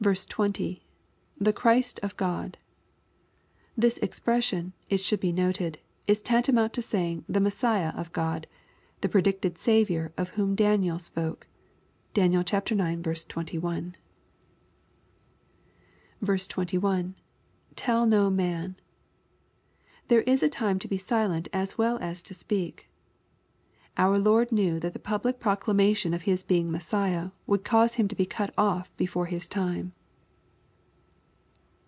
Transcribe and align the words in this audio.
—[The 0.01 1.53
Christ 1.53 1.99
of 2.01 2.17
Chd^l 2.17 2.55
This 3.77 3.99
expression, 3.99 4.73
it 4.89 4.97
should 4.97 5.19
be 5.19 5.31
noted, 5.31 5.77
is 6.07 6.23
tantamount 6.23 6.73
to 6.73 6.81
saying 6.81 7.23
the 7.29 7.39
Messiah 7.39 7.89
of 7.95 8.11
God, 8.11 8.47
the 9.01 9.07
predicted 9.07 9.59
Saviour 9.59 10.11
of 10.17 10.29
whom 10.31 10.55
Daniel 10.55 10.97
spoke. 10.97 11.45
(Dan. 12.15 12.33
ix. 12.33 12.51
21.) 13.25 13.95
21.— 16.25 17.15
[IW 17.75 18.09
no 18.09 18.29
man.] 18.31 18.75
There 20.07 20.21
is 20.21 20.41
a 20.41 20.49
time 20.49 20.79
to 20.79 20.87
be 20.87 20.97
silent 20.97 21.47
as 21.53 21.77
well 21.77 21.99
as 22.01 22.23
to 22.23 22.33
speak. 22.33 22.87
Our 23.97 24.17
Lord 24.17 24.53
knew 24.53 24.79
that 24.79 24.93
the 24.93 24.99
public 24.99 25.37
proclamation 25.41 26.13
of 26.13 26.21
His 26.21 26.43
being 26.43 26.71
Messiah, 26.71 27.31
would 27.45 27.65
cause 27.65 27.95
Him 27.95 28.07
to 28.07 28.15
be 28.15 28.25
cut 28.25 28.53
off 28.57 28.89
before 28.95 29.25
His 29.25 29.49
time. 29.49 29.91